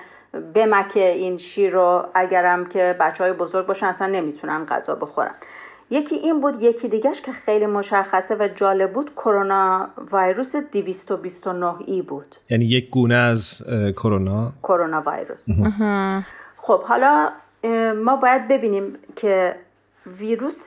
بمکه 0.54 1.08
این 1.08 1.38
شیر 1.38 1.72
رو 1.72 2.06
اگرم 2.14 2.66
که 2.66 2.96
بچه 3.00 3.24
های 3.24 3.32
بزرگ 3.32 3.66
باشن 3.66 3.86
اصلا 3.86 4.06
نمی‌تونن 4.06 4.66
غذا 4.66 4.94
بخورن. 4.94 5.34
یکی 5.90 6.14
این 6.14 6.40
بود 6.40 6.62
یکی 6.62 6.88
دیگهش 6.88 7.20
که 7.20 7.32
خیلی 7.32 7.66
مشخصه 7.66 8.34
و 8.34 8.48
جالب 8.54 8.92
بود 8.92 9.14
کرونا 9.14 9.88
ویروس 10.12 10.56
229 10.56 11.74
ای 11.86 12.02
بود. 12.02 12.36
یعنی 12.50 12.64
یک 12.64 12.90
گونه 12.90 13.14
از 13.14 13.62
کرونا؟ 13.96 14.52
کرونا 14.62 15.02
ویروس 15.06 15.46
خب 16.56 16.82
حالا 16.82 17.30
ما 17.96 18.16
باید 18.16 18.48
ببینیم 18.48 18.98
که 19.16 19.56
ویروس 20.06 20.64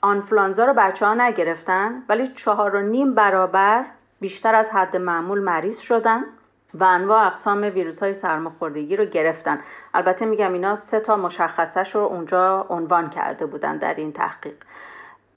آنفلانزا 0.00 0.64
رو 0.64 0.74
بچه 0.74 1.06
ها 1.06 1.14
نگرفتن 1.14 2.02
ولی 2.08 2.26
چهار 2.26 2.76
و 2.76 2.80
نیم 2.80 3.14
برابر 3.14 3.84
بیشتر 4.20 4.54
از 4.54 4.70
حد 4.70 4.96
معمول 4.96 5.40
مریض 5.40 5.78
شدن 5.78 6.24
و 6.74 6.84
انواع 6.84 7.26
اقسام 7.26 7.62
ویروس 7.62 8.02
های 8.02 8.14
سرماخوردگی 8.14 8.96
رو 8.96 9.04
گرفتن. 9.04 9.60
البته 9.94 10.26
میگم 10.26 10.52
اینا 10.52 10.76
سه 10.76 11.00
تا 11.00 11.16
مشخصش 11.16 11.94
رو 11.94 12.00
اونجا 12.00 12.66
عنوان 12.68 13.10
کرده 13.10 13.46
بودن 13.46 13.76
در 13.76 13.94
این 13.94 14.12
تحقیق. 14.12 14.54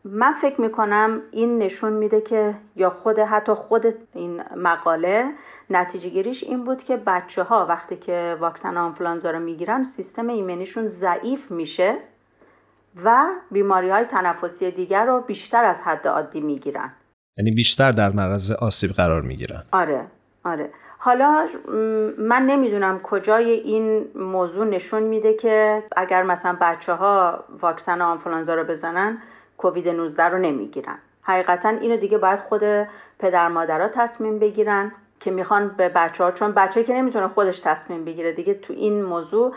من 0.06 0.34
فکر 0.34 0.62
می‌کنم 0.62 1.22
این 1.32 1.58
نشون 1.58 1.94
میده 1.94 2.22
که 2.22 2.56
یا 2.76 2.90
خود 2.90 3.20
حتی 3.20 3.54
خود 3.54 3.86
این 4.14 4.42
مقاله 4.56 5.26
نتیجه 5.70 6.10
گیریش 6.10 6.44
این 6.44 6.64
بود 6.64 6.84
که 6.84 6.98
بچه 6.98 7.44
ها 7.44 7.66
وقتی 7.66 7.96
که 7.96 8.38
واکسن 8.40 8.78
آنفلانزا 8.78 9.32
رو 9.32 9.40
می‌گیرن 9.40 9.84
سیستم 9.84 10.28
ایمنیشون 10.28 10.88
ضعیف 10.88 11.52
میشه 11.52 11.98
و 13.04 13.26
بیماری 13.52 13.90
های 13.90 14.06
تنفسی 14.06 14.72
دیگر 14.72 15.06
رو 15.06 15.22
بیشتر 15.22 15.66
از 15.66 15.82
حد 15.82 16.08
عادی 16.08 16.42
می‌گیرن. 16.42 16.92
یعنی 17.38 17.52
بیشتر 17.52 17.92
در 17.92 18.12
معرض 18.12 18.52
آسیب 18.52 18.92
قرار 18.92 19.22
می‌گیرن. 19.22 19.64
آره 19.72 20.06
آره. 20.44 20.70
حالا 20.98 21.48
من 22.18 22.46
نمی‌دونم 22.46 23.00
کجای 23.00 23.52
این 23.52 24.06
موضوع 24.16 24.66
نشون 24.66 25.04
میده 25.04 25.34
که 25.34 25.84
اگر 25.96 26.24
مثلا 26.24 26.58
بچه 26.62 26.94
ها 26.94 27.44
واکسن 27.62 28.02
آنفلانزا 28.02 28.56
رو 28.56 28.64
بزنن 28.64 29.22
کووید 29.66 29.90
19 29.90 30.24
رو 30.24 30.38
نمی‌گیرن. 30.38 30.98
حقیقتا 31.22 31.70
اینو 31.70 31.98
دیگه 31.98 32.18
باید 32.18 32.40
خود 32.40 32.62
پدر 33.20 33.48
مادرها 33.48 33.88
تصمیم 33.88 34.40
بگیرن 34.40 34.92
که 35.20 35.32
می‌خوان 35.32 35.68
به 35.68 35.90
بچه 35.90 36.24
ها 36.24 36.32
چون 36.32 36.52
بچه 36.52 36.84
که 36.84 36.94
نمی‌تونه 36.94 37.28
خودش 37.28 37.60
تصمیم 37.60 38.06
بگیره 38.06 38.32
دیگه 38.32 38.54
تو 38.54 38.74
این 38.74 39.04
موضوع 39.04 39.54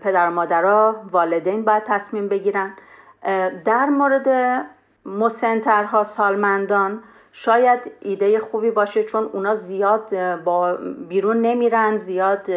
پدر 0.00 0.28
مادرها 0.28 0.96
والدین 1.10 1.64
باید 1.64 1.84
تصمیم 1.84 2.28
بگیرن. 2.28 2.72
در 3.64 3.86
مورد 3.86 4.28
مسنترها 5.06 6.04
سالمندان 6.04 7.02
شاید 7.32 7.92
ایده 8.00 8.38
خوبی 8.38 8.70
باشه 8.70 9.04
چون 9.04 9.30
اونا 9.32 9.54
زیاد 9.54 10.42
با 10.44 10.78
بیرون 11.08 11.40
نمیرن 11.40 11.96
زیاد 11.96 12.50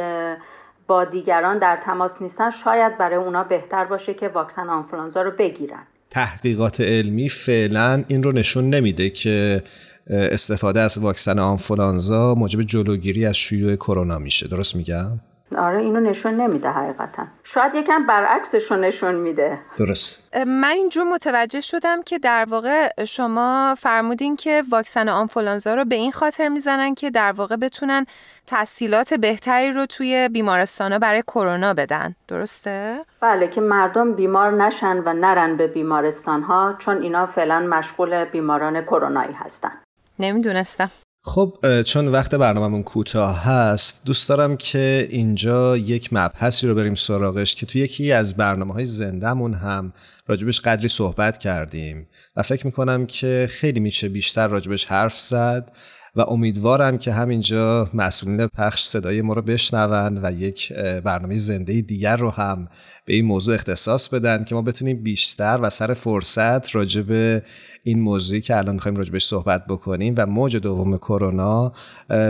با 0.88 1.04
دیگران 1.04 1.58
در 1.58 1.78
تماس 1.78 2.22
نیستن. 2.22 2.50
شاید 2.50 2.98
برای 2.98 3.16
اونا 3.16 3.44
بهتر 3.44 3.86
باشه 3.86 4.14
که 4.14 4.28
واکسن 4.28 4.70
آنفلانزا 4.70 5.22
رو 5.22 5.32
بگیرن. 5.32 5.84
تحقیقات 6.16 6.82
علمی 6.82 7.30
فعلا 7.30 8.04
این 8.08 8.24
رو 8.24 8.32
نشون 8.32 8.70
نمیده 8.70 9.10
که 9.10 9.64
استفاده 10.08 10.80
از 10.80 10.98
واکسن 10.98 11.40
آنفولانزا 11.40 12.36
موجب 12.36 12.62
جلوگیری 12.62 13.26
از 13.26 13.38
شیوع 13.38 13.76
کرونا 13.76 14.20
میشه. 14.20 14.48
درست 14.48 14.76
میگم؟ 14.76 15.20
آره 15.56 15.82
اینو 15.82 16.00
نشون 16.00 16.34
نمیده 16.34 16.70
حقیقتا. 16.70 17.28
شاید 17.44 17.76
یکم 17.76 18.06
برعکسش 18.06 18.72
رو 18.72 18.78
نشون 18.78 19.16
میده. 19.16 19.60
درست. 19.78 20.38
من 20.48 20.74
اینجور 20.76 21.04
متوجه 21.04 21.62
شدم 21.62 22.04
که 22.04 22.20
در 22.20 22.46
واقع 22.50 23.06
شما 23.06 23.76
فرمودین 23.78 24.36
که 24.36 24.64
واکسن 24.72 25.10
آنفولانزا 25.10 25.74
رو 25.74 25.86
به 25.86 25.96
این 25.96 26.12
خاطر 26.12 26.48
می‌زنن 26.48 26.96
که 26.96 27.10
در 27.10 27.32
واقع 27.32 27.56
بتونن 27.56 28.06
تحصیلات 28.48 29.14
بهتری 29.14 29.72
رو 29.72 29.86
توی 29.86 30.30
بیمارستان 30.30 31.00
برای 31.00 31.22
کرونا 31.22 31.74
بدن. 31.74 32.16
درسته؟ 32.28 33.00
بله 33.22 33.48
که 33.48 33.62
مردم 33.62 34.14
بیمار 34.14 34.52
نشن 34.52 34.98
و 34.98 35.14
نرن 35.14 35.58
به 35.58 35.68
بیمارستان 35.68 36.44
ها 36.44 36.76
چون 36.80 37.02
اینا 37.02 37.26
فعلا 37.26 37.60
مشغول 37.60 38.26
بیماران 38.26 38.82
کرونایی 38.82 39.34
هستن. 39.34 39.72
نمی‌دونستم. 40.20 40.92
خب 41.28 41.82
چون 41.82 42.08
وقت 42.08 42.36
برنامهمون 42.36 42.84
کوتاه 42.84 43.44
هست 43.44 44.02
دوست 44.06 44.30
دارم 44.30 44.58
که 44.58 45.08
اینجا 45.12 45.78
یک 45.78 46.14
مبحثی 46.14 46.68
رو 46.68 46.76
بریم 46.76 46.96
سراغش 46.96 47.56
که 47.56 47.66
توی 47.66 47.82
یکی 47.82 48.12
از 48.12 48.38
برنامه 48.38 48.74
های 48.74 48.86
زندهمون 48.86 49.54
هم 49.54 49.94
راجبش 50.28 50.60
قدری 50.62 50.88
صحبت 50.88 51.38
کردیم 51.38 52.08
و 52.36 52.42
فکر 52.42 52.66
می‌کنم 52.66 53.06
که 53.06 53.48
خیلی 53.52 53.80
میشه 53.80 54.10
بیشتر 54.10 54.48
راجبش 54.48 54.86
حرف 54.86 55.20
زد. 55.20 55.72
و 56.16 56.22
امیدوارم 56.22 56.98
که 56.98 57.14
همینجا 57.14 57.90
مسئولین 57.94 58.48
پخش 58.48 58.84
صدای 58.84 59.22
ما 59.22 59.34
رو 59.34 59.42
بشنون 59.42 60.20
و 60.24 60.32
یک 60.32 60.74
برنامه 61.04 61.38
زنده 61.38 61.82
دیگر 61.82 62.18
رو 62.18 62.30
هم 62.30 62.68
به 63.06 63.14
این 63.14 63.26
موضوع 63.26 63.56
اختصاص 63.56 64.10
بدن 64.10 64.44
که 64.44 64.56
ما 64.56 64.62
بتونیم 64.62 65.04
بیشتر 65.04 65.60
و 65.62 65.70
سر 65.70 65.94
فرصت 65.94 66.76
راجب 66.76 67.42
این 67.84 68.00
موضوعی 68.00 68.42
که 68.42 68.58
الان 68.58 68.74
می‌خوایم 68.74 68.98
راجبش 68.98 69.26
صحبت 69.26 69.66
بکنیم 69.68 70.14
و 70.18 70.26
موج 70.26 70.58
دوم 70.58 70.98
کرونا 70.98 71.74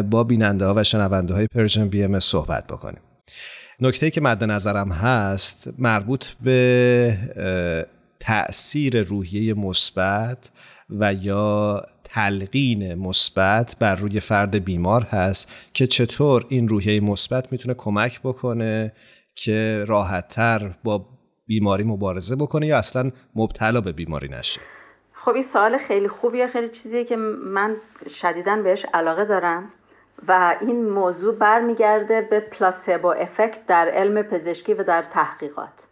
با 0.10 0.24
بیننده 0.24 0.66
ها 0.66 0.74
و 0.78 0.84
شنونده 0.84 1.34
های 1.34 1.48
Persian 1.48 1.90
BM 1.90 2.20
صحبت 2.20 2.68
بکنیم. 2.68 3.02
نکته 3.80 4.12
که 4.12 4.22
مد 4.22 4.44
نظرم 4.44 4.92
هست 4.92 5.68
مربوط 5.78 6.26
به 6.44 7.18
تأثیر 8.20 9.02
روحیه 9.02 9.54
مثبت 9.54 10.50
و 10.90 11.14
یا 11.14 11.82
تلقین 12.16 12.96
مثبت 12.96 13.76
بر 13.80 13.96
روی 13.96 14.20
فرد 14.20 14.66
بیمار 14.66 15.02
هست 15.02 15.72
که 15.74 15.88
چطور 15.88 16.46
این 16.50 16.68
روحیه 16.68 17.00
مثبت 17.00 17.52
می‌تونه 17.52 17.74
کمک 17.74 18.22
بکنه 18.24 18.92
که 19.36 19.86
راحتتر 19.88 20.72
با 20.84 21.06
بیماری 21.48 21.84
مبارزه 21.84 22.36
بکنه 22.36 22.68
یا 22.68 22.78
اصلا 22.78 23.12
مبتلا 23.36 23.82
به 23.82 23.92
بیماری 23.92 24.28
نشه؟ 24.28 24.62
خب 25.14 25.32
این 25.34 25.44
سوال 25.44 25.78
خیلی 25.78 26.08
خوبیه 26.08 26.48
خیلی 26.48 26.70
چیزیه 26.70 27.06
که 27.06 27.16
من 27.16 27.76
شدیدا 28.10 28.56
بهش 28.56 28.86
علاقه 28.94 29.26
دارم 29.26 29.72
و 30.28 30.56
این 30.62 30.90
موضوع 30.90 31.36
برمیگرده 31.36 32.22
به 32.22 32.40
پلاسبو 32.40 33.08
افکت 33.08 33.66
در 33.68 33.88
علم 33.88 34.22
پزشکی 34.22 34.74
و 34.74 34.84
در 34.84 35.02
تحقیقات. 35.02 35.88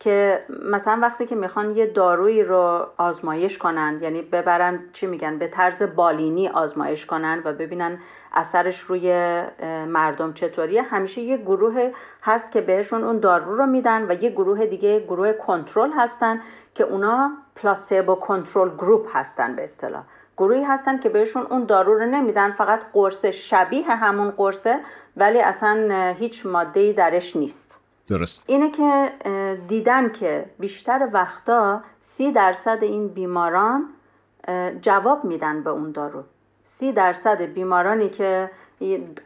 که 0.00 0.44
مثلا 0.72 0.98
وقتی 1.02 1.26
که 1.26 1.34
می‌خوان 1.34 1.76
یه 1.76 1.86
دارویی 1.86 2.42
رو 2.42 2.86
آزمایش 2.96 3.58
کنن 3.58 3.98
یعنی 4.02 4.22
ببرن 4.22 4.80
چی 4.92 5.06
میگن 5.06 5.38
به 5.38 5.48
طرز 5.48 5.82
بالینی 5.82 6.48
آزمایش 6.48 7.06
کنن 7.06 7.42
و 7.44 7.52
ببینن 7.52 7.98
اثرش 8.32 8.80
روی 8.80 9.12
مردم 9.88 10.32
چطوریه 10.32 10.82
همیشه 10.82 11.20
یه 11.20 11.36
گروه 11.36 11.90
هست 12.22 12.50
که 12.50 12.60
بهشون 12.60 13.04
اون 13.04 13.18
دارو 13.18 13.56
رو 13.56 13.66
میدن 13.66 14.06
و 14.10 14.22
یه 14.22 14.30
گروه 14.30 14.66
دیگه 14.66 15.00
گروه 15.00 15.32
کنترل 15.32 15.90
هستن 15.92 16.40
که 16.74 16.84
اونا 16.84 17.30
پلاسیبو 17.56 18.14
کنترل 18.14 18.68
گروپ 18.68 19.16
هستن 19.16 19.56
به 19.56 19.64
اصطلاح. 19.64 20.02
گروهی 20.36 20.62
هستن 20.62 20.98
که 20.98 21.08
بهشون 21.08 21.42
اون 21.42 21.64
دارو 21.64 21.98
رو 21.98 22.06
نمیدن 22.06 22.52
فقط 22.52 22.80
قرص 22.92 23.24
شبیه 23.24 23.90
همون 23.90 24.30
قرصه 24.30 24.78
ولی 25.16 25.40
اصلا 25.40 26.14
هیچ 26.18 26.46
ماده 26.46 26.92
درش 26.92 27.36
نیست. 27.36 27.75
درست. 28.08 28.44
اینه 28.46 28.70
که 28.70 29.12
دیدن 29.68 30.08
که 30.08 30.46
بیشتر 30.58 31.08
وقتا 31.12 31.82
سی 32.00 32.32
درصد 32.32 32.78
این 32.82 33.08
بیماران 33.08 33.88
جواب 34.82 35.24
میدن 35.24 35.62
به 35.62 35.70
اون 35.70 35.92
دارو. 35.92 36.24
سی 36.62 36.92
درصد 36.92 37.42
بیمارانی 37.42 38.08
که 38.08 38.50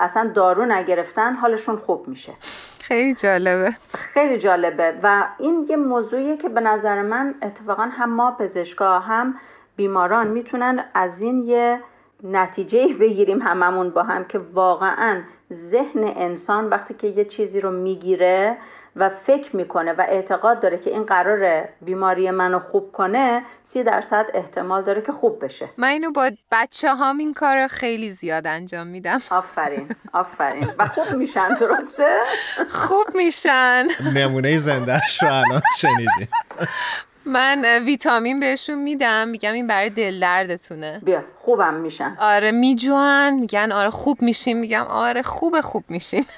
اصلا 0.00 0.30
دارو 0.34 0.64
نگرفتن 0.64 1.34
حالشون 1.34 1.76
خوب 1.76 2.08
میشه. 2.08 2.32
خیلی 2.80 3.14
جالبه. 3.14 3.70
خیلی 3.94 4.38
جالبه. 4.38 4.94
و 5.02 5.26
این 5.38 5.66
یه 5.68 5.76
موضوعیه 5.76 6.36
که 6.36 6.48
به 6.48 6.60
نظر 6.60 7.02
من 7.02 7.34
اتفاقا 7.42 7.82
هم 7.82 8.12
ما 8.12 8.30
پزشکا 8.30 8.98
هم 8.98 9.34
بیماران 9.76 10.26
می‌تونن 10.26 10.84
از 10.94 11.20
این 11.20 11.38
یه 11.38 11.80
نتیجه 12.22 12.94
بگیریم 13.00 13.42
هممون 13.42 13.90
با 13.90 14.02
هم 14.02 14.24
که 14.24 14.38
واقعا 14.38 15.22
ذهن 15.52 16.04
انسان 16.16 16.68
وقتی 16.68 16.94
که 16.94 17.06
یه 17.06 17.24
چیزی 17.24 17.60
رو 17.60 17.70
می‌گیره 17.70 18.56
و 18.96 19.10
فکر 19.26 19.56
می‌کنه 19.56 19.92
و 19.92 20.00
اعتقاد 20.08 20.60
داره 20.60 20.78
که 20.78 20.90
این 20.90 21.04
قرار 21.04 21.68
بیماری 21.80 22.30
منو 22.30 22.58
خوب 22.58 22.92
کنه 22.92 23.42
سی 23.62 23.82
درصد 23.82 24.26
احتمال 24.34 24.82
داره 24.82 25.02
که 25.02 25.12
خوب 25.12 25.44
بشه. 25.44 25.68
من 25.76 25.88
اینو 25.88 26.10
با 26.10 26.30
بچه 26.52 26.94
هم 26.94 27.18
این 27.18 27.34
کار 27.34 27.66
خیلی 27.66 28.10
زیاد 28.10 28.46
انجام 28.46 28.86
میدم. 28.86 29.22
آفرین 29.30 29.88
آفرین. 30.12 30.68
و 30.78 30.86
خوب 30.86 31.16
میشن 31.16 31.54
درسته؟ 31.54 32.18
خوب 32.88 33.06
میشن. 33.14 33.86
نمونه 34.14 34.58
زندهش 34.58 35.22
رو 35.22 35.28
الان 35.28 35.62
شنیدیم 35.78 36.28
من 37.30 37.64
ویتامین 37.84 38.40
بهشون 38.40 38.78
میدم 38.82 39.28
میگم 39.28 39.52
این 39.52 39.66
برای 39.66 39.90
دل 39.90 40.20
دردتونه. 40.20 41.00
بیا 41.04 41.24
خوبم 41.38 41.74
میشن. 41.74 42.16
آره 42.20 42.50
میجوان 42.50 43.34
میگن 43.34 43.72
آره 43.72 43.90
خوب 43.90 44.22
میشین 44.22 44.58
میگم 44.58 44.82
آره 44.88 45.22
خوب 45.22 45.60
خوب 45.60 45.84
میشین 45.88 46.24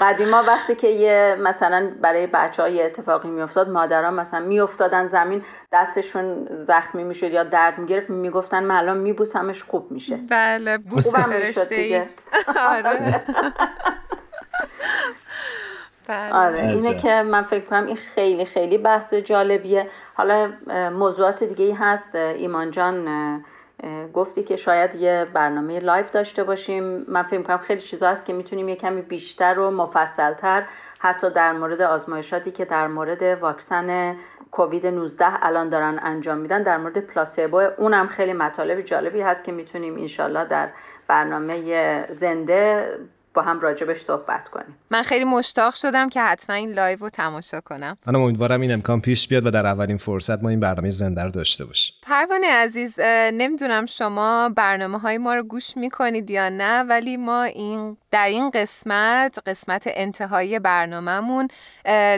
قدیما 0.00 0.42
وقتی 0.48 0.74
که 0.74 0.88
یه 0.88 1.36
مثلا 1.40 1.90
برای 2.00 2.26
بچه 2.26 2.62
های 2.62 2.82
اتفاقی 2.82 3.28
میافتاد 3.28 3.68
مادران 3.68 4.14
مثلا 4.14 4.40
میافتادن 4.40 5.06
زمین 5.06 5.42
دستشون 5.72 6.48
زخمی 6.62 7.04
می‌شد 7.04 7.32
یا 7.32 7.44
درد 7.44 7.78
می‌گرفت 7.78 8.10
می‌گفتن 8.10 8.64
من 8.64 8.74
الان 8.76 8.96
میبوسمش 8.96 9.62
خوب 9.62 9.90
میشه. 9.90 10.18
بله 10.30 10.78
بوس 10.78 11.14
فرشته 11.14 12.08
آره. 12.70 13.22
آره 16.08 16.62
اینه 16.62 17.00
که 17.00 17.22
من 17.22 17.42
فکر 17.42 17.64
کنم 17.64 17.86
این 17.86 17.96
خیلی 17.96 18.44
خیلی 18.44 18.78
بحث 18.78 19.14
جالبیه. 19.14 19.88
حالا 20.14 20.52
موضوعات 20.92 21.44
دیگه 21.44 21.64
ای 21.64 21.72
هست 21.72 22.14
ایمان 22.14 22.70
جان 22.70 23.08
گفتی 24.14 24.42
که 24.42 24.56
شاید 24.56 24.94
یه 24.94 25.26
برنامه 25.32 25.80
live 25.80 26.10
داشته 26.10 26.44
باشیم. 26.44 27.04
من 27.08 27.22
فکر 27.22 27.42
کنم 27.42 27.58
خیلی 27.58 27.80
چیزا 27.80 28.08
هست 28.08 28.24
که 28.24 28.32
می‌تونیم 28.32 28.68
یه 28.68 28.76
کمی 28.76 29.02
بیشتر 29.02 29.58
و 29.58 29.70
مفصلتر 29.70 30.64
حتی 30.98 31.30
در 31.30 31.52
مورد 31.52 31.80
آزمایشاتی 31.80 32.50
که 32.50 32.64
در 32.64 32.86
مورد 32.86 33.22
واکسن 33.22 34.16
کووید 34.50 34.86
19 34.86 35.44
الان 35.44 35.68
دارن 35.68 36.00
انجام 36.02 36.38
میدن 36.38 36.62
در 36.62 36.76
مورد 36.76 36.98
placebo 36.98 37.56
اونم 37.56 38.08
خیلی 38.08 38.32
مطالب 38.32 38.80
جالبی 38.80 39.20
هست 39.20 39.44
که 39.44 39.52
می‌تونیم 39.52 39.96
انشالله 39.96 40.44
در 40.44 40.68
برنامه 41.08 42.06
زنده 42.12 42.88
با 43.34 43.42
هم 43.42 43.60
راجبش 43.60 44.00
صحبت 44.00 44.48
کنیم. 44.48 44.78
من 44.90 45.02
خیلی 45.02 45.24
مشتاق 45.24 45.74
شدم 45.74 46.08
که 46.08 46.22
حتما 46.22 46.56
این 46.56 46.72
live 46.72 46.98
رو 46.98 47.10
تماشا 47.10 47.60
کنم. 47.60 47.96
من 48.06 48.16
امیدوارم 48.16 48.60
این 48.60 48.72
امکان 48.72 49.00
پیش 49.00 49.28
بیاد 49.28 49.46
و 49.46 49.50
در 49.50 49.66
اولین 49.66 49.98
فرصت 49.98 50.42
ما 50.42 50.48
این 50.48 50.60
برنامه 50.60 50.90
زنده 50.90 51.22
رو 51.22 51.30
داشته 51.30 51.64
باشیم. 51.64 51.94
پروانه 52.02 52.46
عزیز 52.46 53.00
نمی‌دونم 53.32 53.86
شما 53.86 54.48
برنامه 54.56 54.98
های 54.98 55.18
ما 55.18 55.34
رو 55.34 55.42
گوش 55.42 55.76
می‌کنید 55.76 56.30
یا 56.30 56.48
نه 56.48 56.82
ولی 56.82 57.16
ما 57.16 57.42
این 57.42 57.96
در 58.10 58.26
این 58.26 58.50
قسمت 58.50 59.38
قسمت 59.46 59.82
انتهایی 59.86 60.58
برنامهمون 60.58 61.48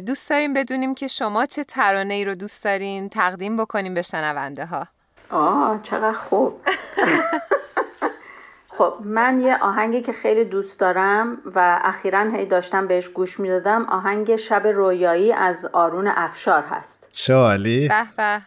دوست 0.06 0.30
داریم 0.30 0.54
بدونیم 0.54 0.94
که 0.94 1.06
شما 1.08 1.46
چه 1.46 1.64
ترانه 1.64 2.14
ای 2.14 2.25
رو 2.25 2.35
دوست 2.35 2.64
دارین 2.64 3.08
تقدیم 3.08 3.56
بکنیم 3.56 3.94
به 3.94 4.02
شنونده 4.02 4.66
ها 4.66 4.87
آه 5.30 5.80
چقدر 5.82 6.12
خوب. 6.12 6.61
خب 8.78 8.95
من 9.04 9.40
یه 9.40 9.56
آهنگی 9.62 10.02
که 10.02 10.12
خیلی 10.12 10.45
دوست 10.45 10.80
دارم 10.80 11.37
و 11.54 11.80
اخیرا 11.85 12.30
هی 12.30 12.47
داشتم 12.47 12.88
بهش 12.88 13.09
گوش 13.09 13.40
می‌دادم 13.40 13.85
آهنگ 13.85 14.37
شب 14.37 14.66
رویایی 14.66 15.33
از 15.33 15.66
آرون 15.73 16.09
افشار 16.09 16.62
هست. 16.62 17.09
چه 17.12 17.35
عالی. 17.35 17.88
به 17.88 17.95
به. 18.16 18.42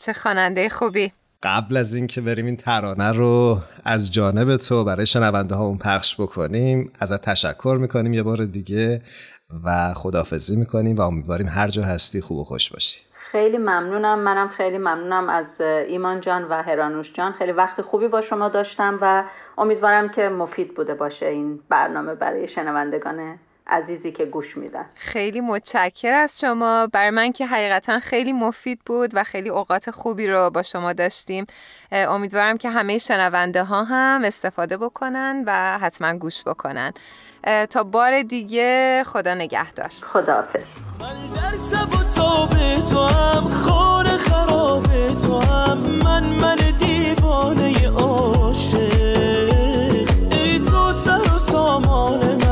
چه 0.00 0.12
خواننده 0.12 0.68
خوبی. 0.68 1.12
قبل 1.42 1.76
از 1.76 1.94
اینکه 1.94 2.20
بریم 2.20 2.46
این 2.46 2.56
ترانه 2.56 3.12
رو 3.12 3.58
از 3.84 4.12
جانب 4.12 4.56
تو 4.56 4.84
برای 4.84 5.06
شنونده 5.06 5.54
ها 5.54 5.64
اون 5.64 5.78
پخش 5.78 6.20
بکنیم 6.20 6.92
ازت 7.00 7.22
تشکر 7.22 7.78
می‌کنیم 7.80 8.14
یه 8.14 8.22
بار 8.22 8.44
دیگه 8.44 9.02
و 9.64 9.94
خدافزی 9.94 10.56
می‌کنیم 10.56 10.96
و 10.96 11.00
امیدواریم 11.00 11.48
هر 11.48 11.68
جا 11.68 11.82
هستی 11.82 12.20
خوب 12.20 12.38
و 12.38 12.44
خوش 12.44 12.72
باشی. 12.72 13.00
خیلی 13.34 13.58
ممنونم. 13.58 14.18
منم 14.18 14.48
خیلی 14.48 14.78
ممنونم 14.78 15.28
از 15.28 15.60
ایمان 15.60 16.20
جان 16.20 16.44
و 16.44 16.62
هرانوش 16.62 17.12
جان. 17.12 17.32
خیلی 17.32 17.52
وقت 17.52 17.80
خوبی 17.80 18.08
با 18.08 18.20
شما 18.20 18.48
داشتم 18.48 18.98
و 19.00 19.24
امیدوارم 19.58 20.08
که 20.08 20.28
مفید 20.28 20.74
بوده 20.74 20.94
باشه 20.94 21.26
این 21.26 21.60
برنامه 21.68 22.14
برای 22.14 22.48
شنوندگان 22.48 23.38
عزیزی 23.66 24.12
که 24.12 24.24
گوش 24.24 24.56
میدن. 24.56 24.86
خیلی 24.94 25.40
متشکر 25.40 26.12
از 26.12 26.40
شما. 26.40 26.88
برای 26.92 27.10
من 27.10 27.32
که 27.32 27.46
حقیقتا 27.46 28.00
خیلی 28.00 28.32
مفید 28.32 28.80
بود 28.86 29.10
و 29.14 29.24
خیلی 29.24 29.48
اوقات 29.48 29.90
خوبی 29.90 30.26
رو 30.26 30.50
با 30.50 30.62
شما 30.62 30.92
داشتیم. 30.92 31.46
امیدوارم 31.92 32.56
که 32.56 32.70
همه 32.70 32.98
شنونده 32.98 33.64
ها 33.64 33.84
هم 33.84 34.24
استفاده 34.24 34.76
بکنن 34.76 35.44
و 35.46 35.78
حتما 35.78 36.14
گوش 36.18 36.44
بکنن. 36.44 36.92
تا 37.70 37.84
بار 37.84 38.22
دیگه 38.22 39.02
خدا 39.06 39.34
نگهدار. 39.34 39.90
خدا 40.12 40.44
من 41.00 41.16
در 41.34 41.50
تب 41.50 42.08
تو 42.84 43.06
هم 43.06 43.48
خور 43.48 44.16
خراب 44.16 45.14
تو 45.14 45.38
هم 45.38 45.78
من 45.78 46.24
من 46.24 46.56
دیوانه 46.78 47.88
عاشق. 47.88 48.78
ای 50.30 50.60
تو 50.60 50.92
سر 50.92 51.34
و 51.34 51.38
سامان 51.38 52.43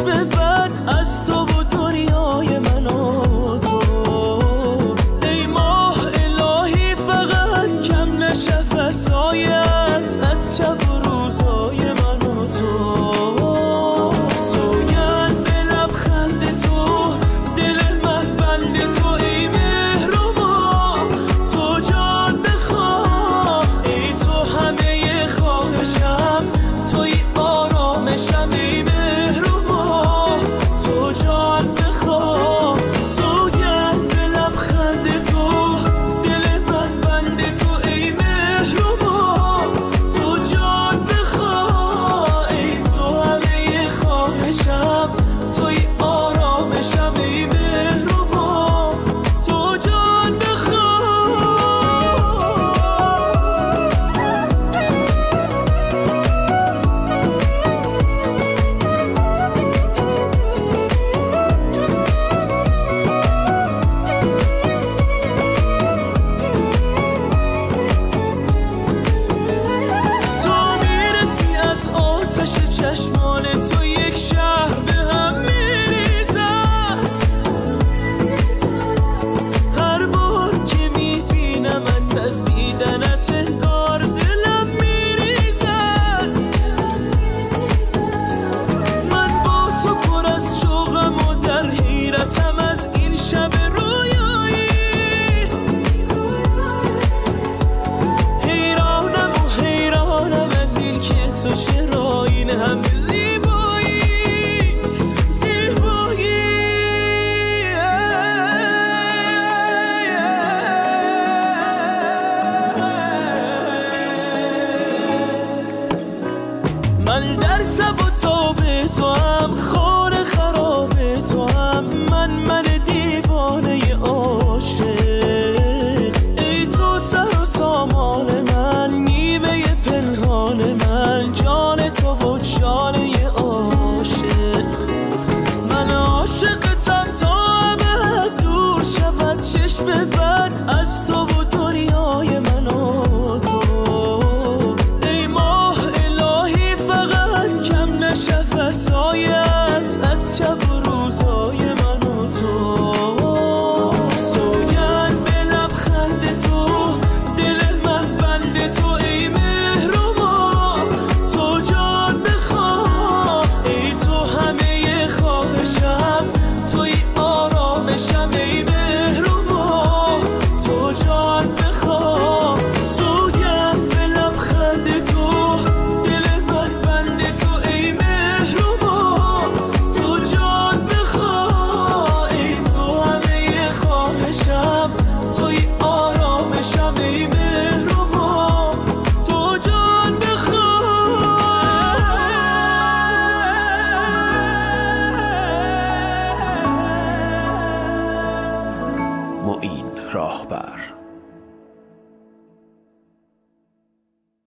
چشم 0.00 0.28
بد 0.28 0.82
از 0.98 1.24
تو 1.24 1.49